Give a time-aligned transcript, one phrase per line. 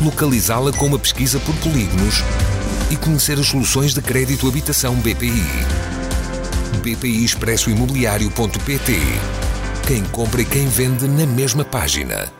[0.00, 2.22] localizá-la com uma pesquisa por polígonos
[2.90, 5.42] e conhecer as soluções de crédito habitação BPI.
[6.82, 8.92] BPI Expresso Imobiliário.pt
[9.86, 12.32] Quem compra e quem vende na mesma página.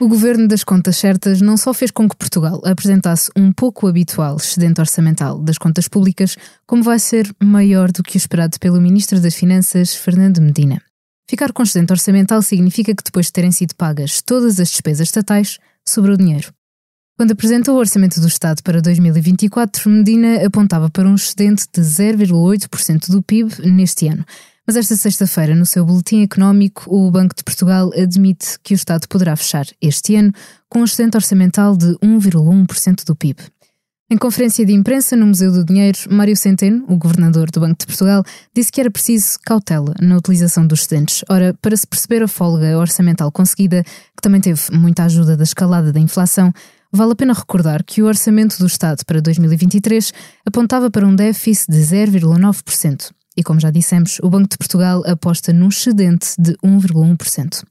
[0.00, 4.36] O governo das contas certas não só fez com que Portugal apresentasse um pouco habitual
[4.36, 9.20] excedente orçamental das contas públicas, como vai ser maior do que o esperado pelo Ministro
[9.20, 10.80] das Finanças, Fernando Medina.
[11.28, 15.58] Ficar com excedente orçamental significa que depois de terem sido pagas todas as despesas estatais,
[15.88, 16.52] sobrou dinheiro.
[17.16, 23.10] Quando apresentou o Orçamento do Estado para 2024, Medina apontava para um excedente de 0,8%
[23.10, 24.24] do PIB neste ano.
[24.64, 29.08] Mas esta sexta-feira, no seu boletim económico, o Banco de Portugal admite que o Estado
[29.08, 30.32] poderá fechar este ano
[30.68, 33.40] com um excedente orçamental de 1,1% do PIB.
[34.10, 37.84] Em conferência de imprensa no Museu do Dinheiro, Mário Centeno, o governador do Banco de
[37.84, 38.24] Portugal,
[38.56, 41.22] disse que era preciso cautela na utilização dos excedentes.
[41.28, 45.92] Ora, para se perceber a folga orçamental conseguida, que também teve muita ajuda da escalada
[45.92, 46.50] da inflação,
[46.90, 50.10] vale a pena recordar que o orçamento do Estado para 2023
[50.46, 53.10] apontava para um déficit de 0,9%.
[53.36, 57.62] E como já dissemos, o Banco de Portugal aposta num excedente de 1,1%.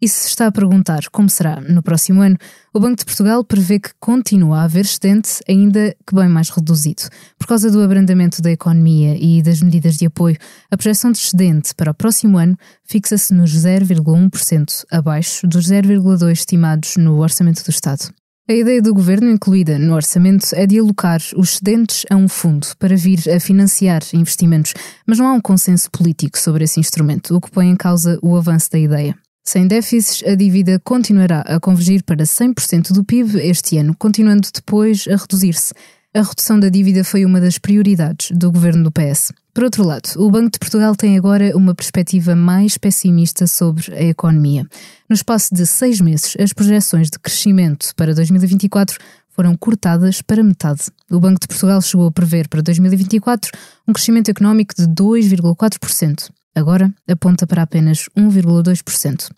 [0.00, 2.36] E se está a perguntar como será no próximo ano,
[2.72, 7.02] o Banco de Portugal prevê que continua a haver excedente, ainda que bem mais reduzido.
[7.36, 10.36] Por causa do abrandamento da economia e das medidas de apoio,
[10.70, 16.96] a projeção de excedente para o próximo ano fixa-se nos 0,1%, abaixo dos 0,2% estimados
[16.96, 18.08] no Orçamento do Estado.
[18.48, 22.68] A ideia do governo, incluída no orçamento, é de alocar os excedentes a um fundo
[22.78, 24.72] para vir a financiar investimentos,
[25.06, 28.36] mas não há um consenso político sobre esse instrumento, o que põe em causa o
[28.36, 29.14] avanço da ideia.
[29.48, 35.08] Sem déficits, a dívida continuará a convergir para 100% do PIB este ano, continuando depois
[35.08, 35.72] a reduzir-se.
[36.14, 39.32] A redução da dívida foi uma das prioridades do governo do PS.
[39.54, 44.02] Por outro lado, o Banco de Portugal tem agora uma perspectiva mais pessimista sobre a
[44.02, 44.66] economia.
[45.08, 48.98] No espaço de seis meses, as projeções de crescimento para 2024
[49.30, 50.82] foram cortadas para metade.
[51.10, 53.50] O Banco de Portugal chegou a prever para 2024
[53.88, 56.28] um crescimento económico de 2,4%.
[56.58, 59.30] Agora aponta para apenas 1,2%.